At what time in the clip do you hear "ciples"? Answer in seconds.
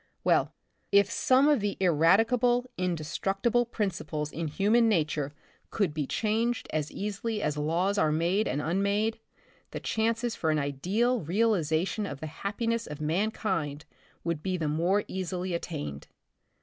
3.91-4.33